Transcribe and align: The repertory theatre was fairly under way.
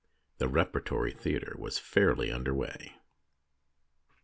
The 0.39 0.47
repertory 0.47 1.11
theatre 1.11 1.53
was 1.59 1.77
fairly 1.77 2.31
under 2.31 2.55
way. 2.55 2.97